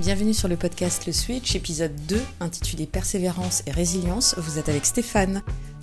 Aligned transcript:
Bienvenue 0.00 0.32
sur 0.32 0.48
le 0.48 0.56
podcast 0.56 1.04
Le 1.04 1.12
Switch, 1.12 1.54
épisode 1.54 1.94
2, 2.06 2.18
intitulé 2.40 2.86
Persévérance 2.86 3.62
et 3.66 3.70
résilience. 3.70 4.34
Vous 4.38 4.58
êtes 4.58 4.70
avec 4.70 4.86
Stéphane. 4.86 5.42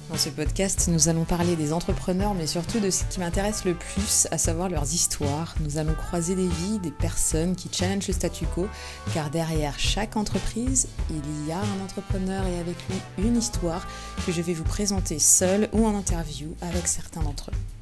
Dans 0.10 0.18
ce 0.18 0.30
podcast, 0.30 0.90
nous 0.92 1.08
allons 1.08 1.24
parler 1.24 1.56
des 1.56 1.72
entrepreneurs, 1.72 2.34
mais 2.34 2.48
surtout 2.48 2.80
de 2.80 2.90
ce 2.90 3.04
qui 3.04 3.20
m'intéresse 3.20 3.64
le 3.64 3.76
plus, 3.76 4.28
à 4.32 4.40
savoir 4.40 4.70
leurs 4.70 4.92
histoires. 4.92 5.54
Nous 5.60 5.78
allons 5.78 5.94
croiser 5.94 6.34
des 6.34 6.48
vies, 6.48 6.80
des 6.80 6.90
personnes 6.90 7.56
qui 7.56 7.70
challengent 7.72 8.08
le 8.08 8.14
statu 8.14 8.48
quo, 8.48 8.68
car 9.14 9.30
derrière 9.30 9.78
chaque 9.78 10.18
entreprise, 10.18 10.88
il 11.12 11.48
y 11.48 11.52
a 11.52 11.60
un 11.60 11.84
entrepreneur 11.86 12.44
et 12.48 12.58
avec 12.58 12.78
lui 12.90 13.24
une 13.24 13.38
histoire 13.38 13.86
que 14.26 14.32
je 14.32 14.42
vais 14.42 14.56
vous 14.56 14.64
présenter 14.64 15.20
seul 15.20 15.70
ou 15.74 15.86
en 15.86 15.94
interview 15.94 16.56
avec 16.64 16.88
certains 16.88 17.22
d'entre 17.22 17.52
eux. 17.52 17.77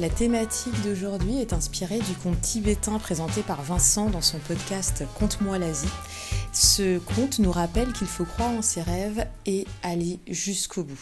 La 0.00 0.08
thématique 0.08 0.80
d'aujourd'hui 0.82 1.38
est 1.38 1.52
inspirée 1.52 1.98
du 1.98 2.14
conte 2.22 2.40
tibétain 2.40 2.98
présenté 2.98 3.42
par 3.42 3.62
Vincent 3.62 4.08
dans 4.08 4.22
son 4.22 4.38
podcast 4.38 5.04
Conte-moi 5.18 5.58
l'Asie. 5.58 5.86
Ce 6.50 6.98
conte 6.98 7.38
nous 7.40 7.52
rappelle 7.52 7.92
qu'il 7.92 8.06
faut 8.06 8.24
croire 8.24 8.52
en 8.52 8.62
ses 8.62 8.80
rêves 8.80 9.26
et 9.44 9.66
aller 9.82 10.18
jusqu'au 10.26 10.84
bout. 10.84 10.98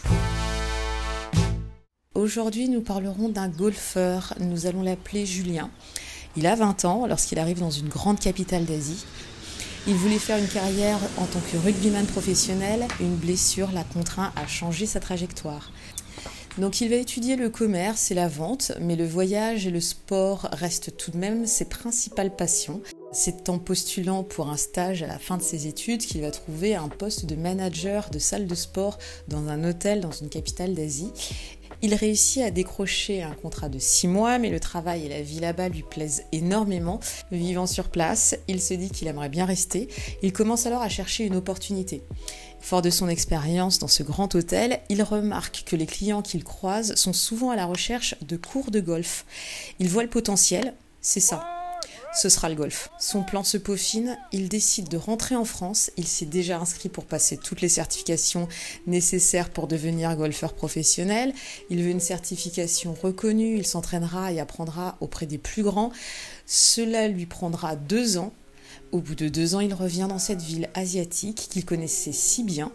Aujourd'hui, 2.17 2.69
nous 2.69 2.81
parlerons 2.81 3.29
d'un 3.29 3.49
golfeur. 3.49 4.35
Nous 4.41 4.67
allons 4.67 4.83
l'appeler 4.83 5.25
Julien. 5.25 5.71
Il 6.37 6.49
a 6.49 6.57
20 6.57 6.85
ans 6.85 7.07
lorsqu'il 7.07 7.39
arrive 7.39 7.61
dans 7.61 7.71
une 7.71 7.89
grande 7.89 8.19
capitale 8.19 8.65
d'Asie. 8.65 9.07
Il 9.87 9.95
voulait 9.95 10.19
faire 10.19 10.39
une 10.39 10.49
carrière 10.49 10.99
en 11.17 11.27
tant 11.27 11.41
que 11.41 11.57
rugbyman 11.57 12.07
professionnel. 12.07 12.89
Une 13.01 13.15
blessure 13.15 13.71
l'a 13.71 13.85
contraint 13.85 14.33
à 14.35 14.49
changer 14.49 14.87
sa 14.87 14.99
trajectoire. 14.99 15.71
Donc 16.59 16.81
il 16.81 16.91
va 16.91 16.97
étudier 16.97 17.37
le 17.37 17.49
commerce 17.49 18.11
et 18.11 18.15
la 18.15 18.29
vente, 18.29 18.73
mais 18.81 18.97
le 18.97 19.07
voyage 19.07 19.67
et 19.67 19.71
le 19.71 19.81
sport 19.81 20.49
restent 20.53 20.97
tout 20.97 21.11
de 21.11 21.17
même 21.17 21.47
ses 21.47 21.65
principales 21.65 22.35
passions. 22.35 22.83
C'est 23.13 23.49
en 23.49 23.59
postulant 23.59 24.25
pour 24.25 24.49
un 24.49 24.57
stage 24.57 25.03
à 25.03 25.07
la 25.07 25.19
fin 25.19 25.37
de 25.37 25.43
ses 25.43 25.67
études 25.67 26.01
qu'il 26.01 26.21
va 26.21 26.31
trouver 26.31 26.75
un 26.75 26.89
poste 26.89 27.27
de 27.27 27.35
manager 27.35 28.11
de 28.11 28.19
salle 28.19 28.47
de 28.47 28.55
sport 28.55 28.99
dans 29.29 29.49
un 29.49 29.65
hôtel 29.65 30.01
dans 30.01 30.13
une 30.13 30.29
capitale 30.29 30.75
d'Asie. 30.75 31.13
Il 31.83 31.95
réussit 31.95 32.43
à 32.43 32.51
décrocher 32.51 33.23
un 33.23 33.33
contrat 33.33 33.69
de 33.69 33.79
6 33.79 34.09
mois, 34.09 34.39
mais 34.39 34.51
le 34.51 34.61
travail 34.61 35.07
et 35.07 35.09
la 35.09 35.23
vie 35.23 35.41
là-bas 35.41 35.69
lui 35.69 35.83
plaisent 35.83 36.25
énormément. 36.31 37.01
Vivant 37.33 37.67
sur 37.67 37.89
place, 37.89 38.37
il 38.49 38.61
se 38.61 38.75
dit 38.75 38.91
qu'il 38.91 39.09
aimerait 39.09 39.31
bien 39.31 39.47
rester. 39.47 39.89
Il 40.23 40.33
commence 40.33 40.67
alors 40.67 40.83
à 40.83 40.89
chercher 40.89 41.25
une 41.25 41.37
opportunité. 41.37 42.03
Fort 42.61 42.83
de 42.83 42.91
son 42.91 43.09
expérience 43.09 43.79
dans 43.79 43.89
ce 43.89 44.03
grand 44.03 44.35
hôtel, 44.35 44.81
il 44.91 45.03
remarque 45.03 45.65
que 45.65 45.77
les 45.77 45.87
clients 45.87 46.23
qu'il 46.23 46.45
croise 46.45 46.95
sont 46.97 47.15
souvent 47.15 47.51
à 47.51 47.57
la 47.57 47.65
recherche 47.65 48.15
de 48.21 48.37
cours 48.37 48.71
de 48.71 48.81
golf. 48.81 49.25
Il 49.79 49.89
voit 49.89 50.03
le 50.03 50.11
potentiel, 50.11 50.75
c'est 51.01 51.21
ça. 51.21 51.60
Ce 52.13 52.29
sera 52.29 52.49
le 52.49 52.57
golf. 52.57 52.91
Son 52.99 53.23
plan 53.23 53.45
se 53.45 53.57
peaufine, 53.57 54.19
il 54.33 54.49
décide 54.49 54.89
de 54.89 54.97
rentrer 54.97 55.37
en 55.37 55.45
France, 55.45 55.91
il 55.97 56.09
s'est 56.09 56.27
déjà 56.27 56.59
inscrit 56.59 56.89
pour 56.89 57.05
passer 57.05 57.37
toutes 57.37 57.61
les 57.61 57.69
certifications 57.69 58.49
nécessaires 58.87 59.51
pour 59.51 59.69
devenir 59.69 60.17
golfeur 60.17 60.53
professionnel, 60.55 61.33
il 61.71 61.83
veut 61.83 61.91
une 61.91 62.01
certification 62.01 62.95
reconnue, 63.01 63.57
il 63.57 63.67
s'entraînera 63.67 64.33
et 64.33 64.41
apprendra 64.41 64.97
auprès 65.01 65.27
des 65.27 65.39
plus 65.39 65.63
grands. 65.63 65.93
Cela 66.47 67.07
lui 67.07 67.27
prendra 67.27 67.77
deux 67.77 68.19
ans 68.19 68.33
au 68.93 68.99
bout 68.99 69.15
de 69.15 69.29
deux 69.29 69.55
ans, 69.55 69.61
il 69.61 69.73
revient 69.73 70.07
dans 70.09 70.19
cette 70.19 70.43
ville 70.43 70.69
asiatique 70.75 71.49
qu'il 71.51 71.65
connaissait 71.65 72.13
si 72.13 72.43
bien. 72.43 72.73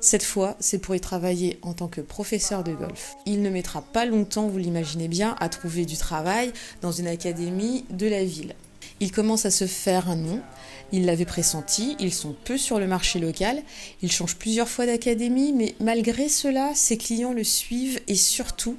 Cette 0.00 0.22
fois, 0.22 0.56
c'est 0.60 0.78
pour 0.78 0.94
y 0.94 1.00
travailler 1.00 1.58
en 1.62 1.74
tant 1.74 1.88
que 1.88 2.00
professeur 2.00 2.62
de 2.62 2.72
golf. 2.72 3.16
Il 3.26 3.42
ne 3.42 3.50
mettra 3.50 3.82
pas 3.82 4.06
longtemps, 4.06 4.46
vous 4.46 4.58
l'imaginez 4.58 5.08
bien, 5.08 5.34
à 5.40 5.48
trouver 5.48 5.84
du 5.84 5.96
travail 5.96 6.52
dans 6.80 6.92
une 6.92 7.08
académie 7.08 7.84
de 7.90 8.06
la 8.06 8.24
ville. 8.24 8.54
Il 9.00 9.12
commence 9.12 9.46
à 9.46 9.50
se 9.50 9.66
faire 9.66 10.08
un 10.08 10.16
nom. 10.16 10.42
Il 10.90 11.04
l'avait 11.04 11.24
pressenti, 11.24 11.96
ils 12.00 12.14
sont 12.14 12.34
peu 12.44 12.56
sur 12.56 12.78
le 12.78 12.86
marché 12.86 13.18
local, 13.18 13.62
il 14.00 14.10
change 14.10 14.36
plusieurs 14.36 14.68
fois 14.68 14.86
d'académie, 14.86 15.52
mais 15.52 15.74
malgré 15.80 16.30
cela, 16.30 16.74
ses 16.74 16.96
clients 16.96 17.34
le 17.34 17.44
suivent 17.44 18.00
et 18.08 18.14
surtout, 18.14 18.78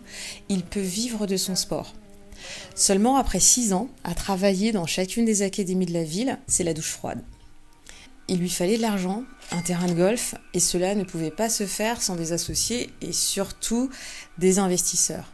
il 0.49 0.63
peut 0.63 0.79
vivre 0.79 1.27
de 1.27 1.37
son 1.37 1.55
sport. 1.55 1.93
Seulement 2.73 3.17
après 3.17 3.39
six 3.39 3.73
ans, 3.73 3.89
à 4.03 4.15
travailler 4.15 4.71
dans 4.71 4.87
chacune 4.87 5.25
des 5.25 5.43
académies 5.43 5.85
de 5.85 5.93
la 5.93 6.03
ville, 6.03 6.39
c'est 6.47 6.63
la 6.63 6.73
douche 6.73 6.91
froide. 6.91 7.21
Il 8.27 8.39
lui 8.39 8.49
fallait 8.49 8.77
de 8.77 8.81
l'argent, 8.81 9.23
un 9.51 9.61
terrain 9.61 9.87
de 9.87 9.93
golf, 9.93 10.35
et 10.53 10.59
cela 10.59 10.95
ne 10.95 11.03
pouvait 11.03 11.31
pas 11.31 11.49
se 11.49 11.65
faire 11.65 12.01
sans 12.01 12.15
des 12.15 12.31
associés 12.31 12.89
et 13.01 13.11
surtout 13.11 13.89
des 14.37 14.59
investisseurs. 14.59 15.31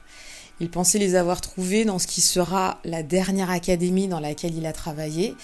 Il 0.59 0.69
pensait 0.69 0.99
les 0.99 1.15
avoir 1.15 1.41
trouvés 1.41 1.83
dans 1.83 1.99
ce 1.99 2.07
qui 2.07 2.21
sera 2.21 2.79
la 2.85 3.03
dernière 3.03 3.49
académie 3.49 4.07
dans 4.07 4.21
laquelle 4.21 4.55
il 4.55 4.65
a 4.65 4.73
travaillé, 4.73 5.35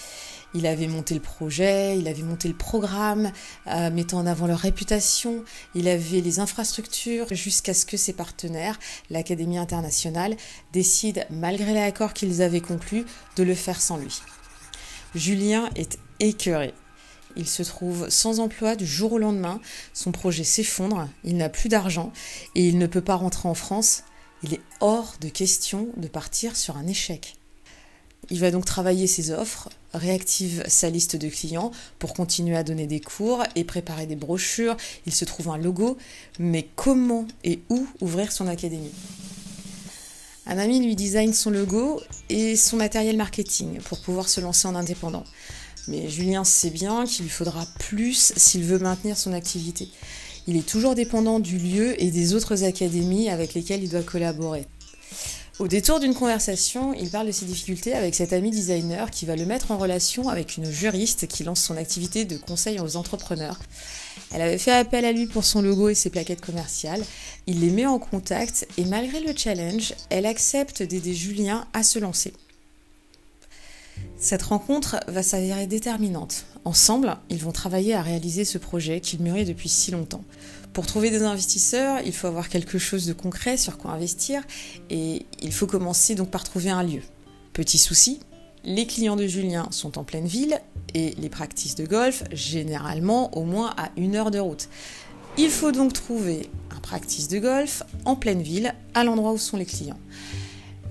il 0.54 0.66
avait 0.66 0.86
monté 0.86 1.14
le 1.14 1.20
projet, 1.20 1.98
il 1.98 2.08
avait 2.08 2.22
monté 2.22 2.48
le 2.48 2.54
programme, 2.54 3.30
euh, 3.66 3.90
mettant 3.90 4.18
en 4.18 4.26
avant 4.26 4.46
leur 4.46 4.58
réputation, 4.58 5.44
il 5.74 5.88
avait 5.88 6.20
les 6.20 6.40
infrastructures, 6.40 7.26
jusqu'à 7.30 7.74
ce 7.74 7.86
que 7.86 7.96
ses 7.96 8.12
partenaires, 8.12 8.78
l'Académie 9.10 9.58
internationale, 9.58 10.36
décident, 10.72 11.22
malgré 11.30 11.74
l'accord 11.74 12.12
qu'ils 12.12 12.42
avaient 12.42 12.60
conclu, 12.60 13.04
de 13.36 13.42
le 13.42 13.54
faire 13.54 13.80
sans 13.80 13.96
lui. 13.96 14.20
Julien 15.14 15.68
est 15.74 15.98
écœuré. 16.20 16.74
Il 17.36 17.48
se 17.48 17.62
trouve 17.62 18.10
sans 18.10 18.40
emploi 18.40 18.76
du 18.76 18.86
jour 18.86 19.14
au 19.14 19.18
lendemain, 19.18 19.60
son 19.94 20.12
projet 20.12 20.44
s'effondre, 20.44 21.08
il 21.24 21.38
n'a 21.38 21.48
plus 21.48 21.70
d'argent 21.70 22.12
et 22.54 22.66
il 22.66 22.78
ne 22.78 22.86
peut 22.86 23.00
pas 23.00 23.16
rentrer 23.16 23.48
en 23.48 23.54
France. 23.54 24.04
Il 24.42 24.54
est 24.54 24.60
hors 24.80 25.14
de 25.20 25.28
question 25.28 25.88
de 25.96 26.08
partir 26.08 26.56
sur 26.56 26.76
un 26.76 26.86
échec. 26.86 27.36
Il 28.30 28.40
va 28.40 28.50
donc 28.50 28.64
travailler 28.64 29.06
ses 29.06 29.30
offres, 29.30 29.68
réactive 29.94 30.64
sa 30.68 30.90
liste 30.90 31.16
de 31.16 31.28
clients 31.28 31.70
pour 31.98 32.14
continuer 32.14 32.56
à 32.56 32.62
donner 32.62 32.86
des 32.86 33.00
cours 33.00 33.42
et 33.56 33.64
préparer 33.64 34.06
des 34.06 34.16
brochures. 34.16 34.76
Il 35.06 35.12
se 35.12 35.24
trouve 35.24 35.48
un 35.48 35.58
logo, 35.58 35.96
mais 36.38 36.68
comment 36.76 37.26
et 37.44 37.60
où 37.68 37.86
ouvrir 38.00 38.32
son 38.32 38.46
académie? 38.46 38.92
Un 40.46 40.58
ami 40.58 40.84
lui 40.84 40.96
design 40.96 41.32
son 41.32 41.50
logo 41.50 42.00
et 42.28 42.56
son 42.56 42.76
matériel 42.76 43.16
marketing 43.16 43.80
pour 43.80 44.00
pouvoir 44.00 44.28
se 44.28 44.40
lancer 44.40 44.66
en 44.66 44.74
indépendant. 44.74 45.24
Mais 45.88 46.08
Julien 46.08 46.44
sait 46.44 46.70
bien 46.70 47.04
qu'il 47.06 47.24
lui 47.24 47.30
faudra 47.30 47.66
plus 47.78 48.32
s'il 48.36 48.64
veut 48.64 48.78
maintenir 48.78 49.16
son 49.16 49.32
activité. 49.32 49.88
Il 50.48 50.56
est 50.56 50.66
toujours 50.66 50.94
dépendant 50.94 51.38
du 51.38 51.58
lieu 51.58 52.00
et 52.02 52.10
des 52.10 52.34
autres 52.34 52.64
académies 52.64 53.28
avec 53.28 53.54
lesquelles 53.54 53.84
il 53.84 53.90
doit 53.90 54.02
collaborer. 54.02 54.66
Au 55.58 55.68
détour 55.68 56.00
d'une 56.00 56.14
conversation, 56.14 56.92
il 56.94 57.10
parle 57.10 57.28
de 57.28 57.32
ses 57.32 57.44
difficultés 57.44 57.92
avec 57.92 58.14
cet 58.14 58.32
ami 58.32 58.50
designer 58.50 59.10
qui 59.10 59.26
va 59.26 59.36
le 59.36 59.44
mettre 59.44 59.70
en 59.70 59.78
relation 59.78 60.28
avec 60.28 60.56
une 60.56 60.68
juriste 60.68 61.28
qui 61.28 61.44
lance 61.44 61.62
son 61.62 61.76
activité 61.76 62.24
de 62.24 62.36
conseil 62.36 62.80
aux 62.80 62.96
entrepreneurs. 62.96 63.60
Elle 64.32 64.42
avait 64.42 64.58
fait 64.58 64.72
appel 64.72 65.04
à 65.04 65.12
lui 65.12 65.26
pour 65.26 65.44
son 65.44 65.62
logo 65.62 65.88
et 65.88 65.94
ses 65.94 66.10
plaquettes 66.10 66.40
commerciales. 66.40 67.04
Il 67.46 67.60
les 67.60 67.70
met 67.70 67.86
en 67.86 67.98
contact 67.98 68.66
et 68.78 68.84
malgré 68.84 69.20
le 69.20 69.34
challenge, 69.36 69.94
elle 70.10 70.26
accepte 70.26 70.82
d'aider 70.82 71.14
Julien 71.14 71.66
à 71.74 71.82
se 71.82 71.98
lancer. 71.98 72.32
Cette 74.22 74.44
rencontre 74.44 75.00
va 75.08 75.24
s'avérer 75.24 75.66
déterminante. 75.66 76.44
Ensemble, 76.64 77.16
ils 77.28 77.40
vont 77.40 77.50
travailler 77.50 77.92
à 77.92 78.02
réaliser 78.02 78.44
ce 78.44 78.56
projet 78.56 79.00
qu'ils 79.00 79.20
mûrit 79.20 79.44
depuis 79.44 79.68
si 79.68 79.90
longtemps. 79.90 80.22
Pour 80.72 80.86
trouver 80.86 81.10
des 81.10 81.24
investisseurs, 81.24 81.98
il 82.06 82.12
faut 82.12 82.28
avoir 82.28 82.48
quelque 82.48 82.78
chose 82.78 83.04
de 83.04 83.14
concret 83.14 83.56
sur 83.56 83.78
quoi 83.78 83.90
investir 83.90 84.44
et 84.90 85.26
il 85.40 85.52
faut 85.52 85.66
commencer 85.66 86.14
donc 86.14 86.30
par 86.30 86.44
trouver 86.44 86.70
un 86.70 86.84
lieu. 86.84 87.02
Petit 87.52 87.78
souci, 87.78 88.20
les 88.62 88.86
clients 88.86 89.16
de 89.16 89.26
Julien 89.26 89.66
sont 89.72 89.98
en 89.98 90.04
pleine 90.04 90.28
ville 90.28 90.60
et 90.94 91.16
les 91.18 91.28
practices 91.28 91.74
de 91.74 91.84
golf 91.84 92.22
généralement 92.30 93.36
au 93.36 93.42
moins 93.42 93.74
à 93.76 93.90
une 93.96 94.14
heure 94.14 94.30
de 94.30 94.38
route. 94.38 94.68
Il 95.36 95.50
faut 95.50 95.72
donc 95.72 95.94
trouver 95.94 96.48
un 96.70 96.78
practice 96.78 97.26
de 97.26 97.40
golf 97.40 97.82
en 98.04 98.14
pleine 98.14 98.42
ville, 98.42 98.72
à 98.94 99.02
l'endroit 99.02 99.32
où 99.32 99.38
sont 99.38 99.56
les 99.56 99.66
clients. 99.66 99.98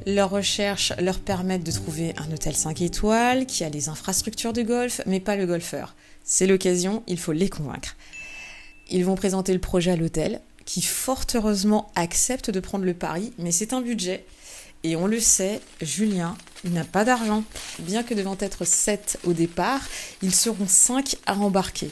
Leurs 0.08 0.32
recherches 0.32 0.94
leur 1.00 1.20
permettent 1.20 1.64
de 1.64 1.72
trouver 1.72 2.14
un 2.18 2.32
hôtel 2.32 2.56
5 2.56 2.82
étoiles 2.82 3.46
qui 3.46 3.64
a 3.64 3.70
les 3.70 3.88
infrastructures 3.88 4.54
de 4.54 4.64
golf, 4.64 5.02
mais 5.06 5.20
pas 5.20 5.36
le 5.36 5.46
golfeur. 5.46 5.96
C'est 6.24 6.48
l'occasion, 6.48 7.04
il 7.08 7.20
faut 7.20 7.34
les 7.34 7.50
convaincre. 7.50 7.96
Ils 8.90 9.06
vont 9.06 9.16
présenter 9.16 9.54
le 9.54 9.60
projet 9.60 9.92
à 9.92 9.96
l'hôtel, 9.96 10.42
qui 10.66 10.82
fort 10.82 11.24
heureusement 11.36 11.92
accepte 11.96 12.50
de 12.50 12.60
prendre 12.60 12.86
le 12.86 12.94
pari, 12.94 13.32
mais 13.38 13.52
c'est 13.52 13.74
un 13.74 13.82
budget. 13.82 14.26
Et 14.84 14.96
on 14.96 15.06
le 15.06 15.20
sait, 15.20 15.62
Julien, 15.82 16.36
n'a 16.64 16.84
pas 16.84 17.06
d'argent. 17.06 17.44
Bien 17.80 18.02
que 18.02 18.16
devant 18.16 18.38
être 18.40 18.66
7 18.66 19.20
au 19.26 19.34
départ, 19.34 19.82
ils 20.24 20.34
seront 20.34 20.68
5 20.68 21.18
à 21.28 21.36
embarquer. 21.38 21.92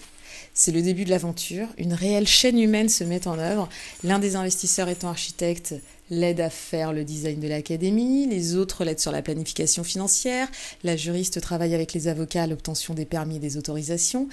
C'est 0.62 0.74
le 0.74 0.82
début 0.82 1.06
de 1.06 1.10
l'aventure, 1.10 1.70
une 1.78 1.94
réelle 1.94 2.28
chaîne 2.28 2.60
humaine 2.60 2.90
se 2.90 3.06
met 3.06 3.30
en 3.30 3.40
œuvre, 3.40 3.70
l'un 4.04 4.20
des 4.20 4.36
investisseurs 4.36 4.90
étant 4.90 5.08
architecte 5.08 5.74
l'aide 6.10 6.42
à 6.42 6.50
faire 6.50 6.92
le 6.92 7.06
design 7.06 7.40
de 7.40 7.48
l'académie, 7.48 8.28
les 8.28 8.58
autres 8.58 8.84
l'aident 8.84 9.00
sur 9.00 9.14
la 9.14 9.22
planification 9.22 9.86
financière, 9.86 10.50
la 10.84 10.98
juriste 10.98 11.40
travaille 11.40 11.74
avec 11.74 11.94
les 11.94 12.10
avocats 12.10 12.44
à 12.44 12.48
l'obtention 12.48 12.94
des 12.94 13.06
permis 13.06 13.38
et 13.38 13.40
des 13.40 13.56
autorisations. 13.56 14.28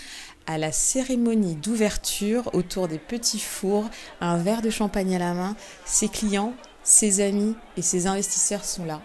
À 0.49 0.58
la 0.58 0.73
cérémonie 0.73 1.55
d'ouverture, 1.55 2.50
autour 2.55 2.88
des 2.88 2.99
petits 2.99 3.38
fours, 3.38 3.88
un 4.20 4.37
verre 4.37 4.62
de 4.62 4.70
champagne 4.70 5.14
à 5.14 5.20
la 5.20 5.32
main, 5.32 5.55
ses 5.84 6.08
clients, 6.08 6.55
ses 6.82 7.20
amis 7.20 7.55
et 7.76 7.82
ses 7.82 8.08
investisseurs 8.08 8.64
sont 8.64 8.84
là. 8.84 9.00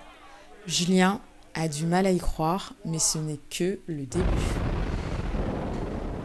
Julien 0.65 1.21
a 1.53 1.67
du 1.67 1.85
mal 1.85 2.07
à 2.07 2.11
y 2.11 2.17
croire, 2.17 2.73
mais 2.83 2.97
ce 2.97 3.19
n'est 3.19 3.39
que 3.51 3.79
le 3.85 4.07
début. 4.07 4.60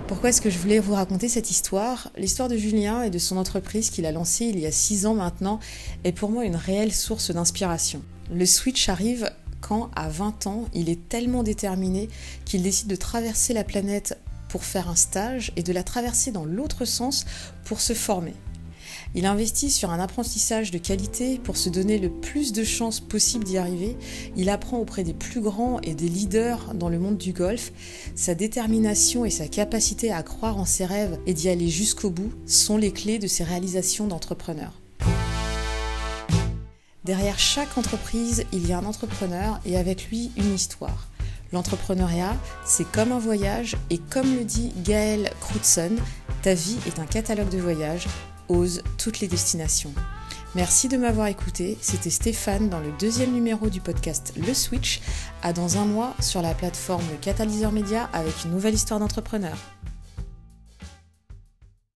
Pourquoi 0.08 0.28
est-ce 0.28 0.40
que 0.40 0.50
je 0.50 0.58
voulais 0.58 0.78
vous 0.78 0.94
raconter 0.94 1.28
cette 1.28 1.50
histoire? 1.50 2.12
L'histoire 2.16 2.48
de 2.48 2.56
Julien 2.56 3.02
et 3.02 3.10
de 3.10 3.18
son 3.18 3.36
entreprise 3.36 3.90
qu'il 3.90 4.06
a 4.06 4.12
lancée 4.12 4.44
il 4.44 4.60
y 4.60 4.66
a 4.66 4.70
6 4.70 5.04
ans 5.04 5.14
maintenant 5.14 5.58
est 6.04 6.12
pour 6.12 6.30
moi 6.30 6.44
une 6.44 6.54
réelle 6.54 6.92
source 6.92 7.32
d'inspiration. 7.32 8.02
Le 8.32 8.46
switch 8.46 8.88
arrive 8.88 9.28
quand, 9.60 9.90
à 9.96 10.08
20 10.08 10.46
ans, 10.46 10.66
il 10.74 10.88
est 10.90 11.08
tellement 11.08 11.42
déterminé 11.42 12.08
qu'il 12.44 12.62
décide 12.62 12.86
de 12.86 12.94
traverser 12.94 13.52
la 13.52 13.64
planète 13.64 14.16
pour 14.48 14.62
faire 14.62 14.88
un 14.88 14.94
stage 14.94 15.50
et 15.56 15.64
de 15.64 15.72
la 15.72 15.82
traverser 15.82 16.30
dans 16.30 16.44
l'autre 16.44 16.84
sens 16.84 17.26
pour 17.64 17.80
se 17.80 17.92
former. 17.92 18.34
Il 19.14 19.24
investit 19.24 19.70
sur 19.70 19.90
un 19.90 20.00
apprentissage 20.00 20.70
de 20.70 20.78
qualité 20.78 21.38
pour 21.38 21.56
se 21.56 21.68
donner 21.68 21.98
le 21.98 22.10
plus 22.10 22.52
de 22.52 22.64
chances 22.64 23.00
possible 23.00 23.44
d'y 23.44 23.56
arriver. 23.56 23.96
Il 24.36 24.50
apprend 24.50 24.78
auprès 24.78 25.04
des 25.04 25.14
plus 25.14 25.40
grands 25.40 25.80
et 25.80 25.94
des 25.94 26.08
leaders 26.08 26.74
dans 26.74 26.88
le 26.88 26.98
monde 26.98 27.16
du 27.16 27.32
golf. 27.32 27.72
Sa 28.14 28.34
détermination 28.34 29.24
et 29.24 29.30
sa 29.30 29.48
capacité 29.48 30.12
à 30.12 30.22
croire 30.22 30.58
en 30.58 30.64
ses 30.64 30.84
rêves 30.84 31.18
et 31.26 31.34
d'y 31.34 31.48
aller 31.48 31.68
jusqu'au 31.68 32.10
bout 32.10 32.32
sont 32.46 32.76
les 32.76 32.92
clés 32.92 33.18
de 33.18 33.26
ses 33.26 33.44
réalisations 33.44 34.06
d'entrepreneur. 34.06 34.72
Derrière 37.04 37.38
chaque 37.38 37.78
entreprise, 37.78 38.44
il 38.52 38.66
y 38.66 38.72
a 38.72 38.78
un 38.78 38.84
entrepreneur 38.84 39.60
et 39.64 39.76
avec 39.76 40.08
lui 40.08 40.32
une 40.36 40.52
histoire. 40.52 41.08
L'entrepreneuriat, 41.52 42.36
c'est 42.64 42.90
comme 42.90 43.12
un 43.12 43.20
voyage 43.20 43.76
et 43.90 43.98
comme 43.98 44.34
le 44.34 44.44
dit 44.44 44.72
Gaël 44.84 45.30
Crutzen, 45.40 45.96
ta 46.42 46.54
vie 46.54 46.76
est 46.86 46.98
un 46.98 47.06
catalogue 47.06 47.48
de 47.50 47.58
voyages 47.58 48.08
ose 48.48 48.82
toutes 48.98 49.20
les 49.20 49.28
destinations. 49.28 49.92
Merci 50.54 50.88
de 50.88 50.96
m'avoir 50.96 51.26
écouté. 51.26 51.76
C'était 51.82 52.10
Stéphane 52.10 52.70
dans 52.70 52.80
le 52.80 52.90
deuxième 52.98 53.32
numéro 53.32 53.68
du 53.68 53.80
podcast 53.80 54.32
Le 54.36 54.54
Switch. 54.54 55.02
À 55.42 55.52
dans 55.52 55.76
un 55.76 55.84
mois 55.84 56.14
sur 56.20 56.40
la 56.40 56.54
plateforme 56.54 57.04
Catalyseur 57.20 57.72
Média 57.72 58.08
avec 58.12 58.44
une 58.44 58.52
nouvelle 58.52 58.74
histoire 58.74 58.98
d'entrepreneur. 58.98 59.75